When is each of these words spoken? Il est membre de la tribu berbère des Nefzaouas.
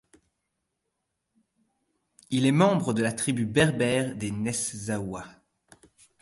Il 2.31 2.47
est 2.47 2.51
membre 2.51 2.95
de 2.95 3.03
la 3.03 3.13
tribu 3.13 3.45
berbère 3.45 4.15
des 4.15 4.31
Nefzaouas. 4.31 5.27